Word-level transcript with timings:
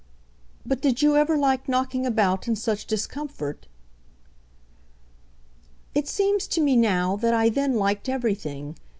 "But 0.65 0.81
did 0.81 1.03
you 1.03 1.15
ever 1.15 1.37
like 1.37 1.69
knocking 1.69 2.07
about 2.07 2.47
in 2.47 2.55
such 2.55 2.87
discomfort?" 2.87 3.67
"It 5.93 6.07
seems 6.07 6.47
to 6.47 6.59
me 6.59 6.75
now 6.75 7.15
that 7.17 7.35
I 7.35 7.49
then 7.49 7.75
liked 7.75 8.09
everything. 8.09 8.77